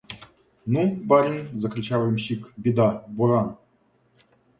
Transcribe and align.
«Ну, 0.65 0.95
барин,– 1.09 1.49
закричал 1.53 2.05
ямщик,– 2.07 2.51
беда: 2.57 3.05
буран!..» 3.07 3.55